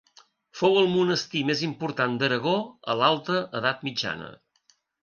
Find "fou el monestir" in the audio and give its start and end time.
0.61-1.43